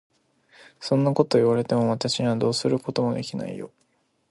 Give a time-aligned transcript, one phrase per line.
[0.79, 3.69] そんなことを言われても、私にはどうすることもできないよ。